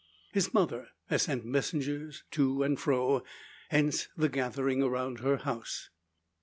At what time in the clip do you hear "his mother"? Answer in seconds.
0.31-0.87